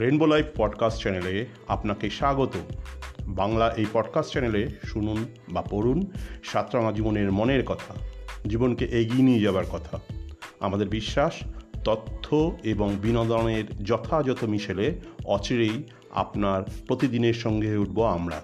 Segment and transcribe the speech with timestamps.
[0.00, 2.54] Rainbow life podcast চ্যানেলে আপনাকে স্বাগত।
[3.22, 6.10] বাংলা এই পডকাস্ট চ্যানেলে শুনুন বা পড়ুন
[6.44, 7.94] সাতরাঙা জীবনের মনের কথা,
[8.46, 10.00] জীবনকে এগিয়ে নিয়ে যাবার কথা।
[10.60, 11.32] আমাদের বিশ্বাস,
[11.84, 18.42] তথ্য এবং বিনোদনের যথাযথ মিশেলে অচিরেই আপনার প্রতিদিনের সঙ্গে উঠব আমরা।